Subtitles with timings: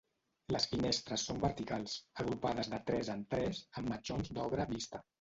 [0.53, 5.09] Les finestres són verticals, agrupades de tres en tres, amb matxons d'obra vista.